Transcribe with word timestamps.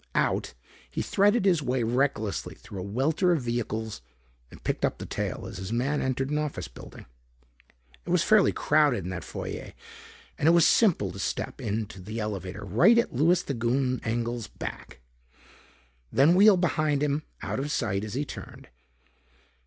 Out, 0.15 0.55
he 0.89 1.03
threaded 1.03 1.45
his 1.45 1.61
way 1.61 1.83
recklessly 1.83 2.55
through 2.55 2.79
a 2.79 2.83
welter 2.83 3.31
of 3.33 3.43
vehicles 3.43 4.01
and 4.49 4.63
picked 4.63 4.83
up 4.83 4.97
the 4.97 5.05
tail 5.05 5.45
as 5.45 5.57
his 5.57 5.71
man 5.71 6.01
entered 6.01 6.31
an 6.31 6.39
office 6.39 6.67
building. 6.67 7.05
It 8.03 8.09
was 8.09 8.23
fairly 8.23 8.51
crowded 8.51 9.03
in 9.03 9.11
that 9.11 9.23
foyer 9.23 9.73
and 10.39 10.47
it 10.47 10.53
was 10.53 10.67
simple 10.67 11.11
to 11.11 11.19
step 11.19 11.61
onto 11.61 12.01
the 12.01 12.19
elevator 12.19 12.65
right 12.65 12.97
at 12.97 13.13
Louis 13.13 13.43
the 13.43 13.53
Goon 13.53 14.01
Engel's 14.03 14.47
back, 14.47 15.01
then 16.11 16.33
wheel 16.33 16.57
behind 16.57 17.03
him 17.03 17.21
out 17.43 17.59
of 17.59 17.69
sight 17.69 18.03
as 18.03 18.15
he 18.15 18.25
turned. 18.25 18.69